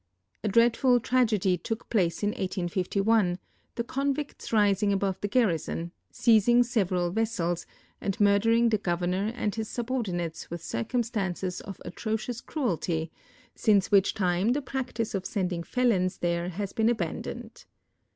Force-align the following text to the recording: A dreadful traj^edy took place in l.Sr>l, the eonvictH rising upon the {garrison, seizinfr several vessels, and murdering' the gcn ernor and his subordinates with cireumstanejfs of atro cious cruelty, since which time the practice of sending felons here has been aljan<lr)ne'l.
A 0.43 0.47
dreadful 0.47 0.99
traj^edy 0.99 1.61
took 1.61 1.87
place 1.91 2.23
in 2.23 2.33
l.Sr>l, 2.33 3.37
the 3.75 3.83
eonvictH 3.83 4.51
rising 4.51 4.91
upon 4.91 5.15
the 5.21 5.27
{garrison, 5.27 5.91
seizinfr 6.11 6.65
several 6.65 7.11
vessels, 7.11 7.67
and 8.01 8.19
murdering' 8.19 8.69
the 8.69 8.79
gcn 8.79 8.97
ernor 9.09 9.31
and 9.35 9.53
his 9.53 9.69
subordinates 9.69 10.49
with 10.49 10.63
cireumstanejfs 10.63 11.61
of 11.61 11.79
atro 11.85 12.17
cious 12.17 12.41
cruelty, 12.41 13.11
since 13.53 13.91
which 13.91 14.15
time 14.15 14.53
the 14.53 14.61
practice 14.63 15.13
of 15.13 15.23
sending 15.27 15.61
felons 15.61 16.17
here 16.19 16.49
has 16.49 16.73
been 16.73 16.87
aljan<lr)ne'l. 16.87 17.65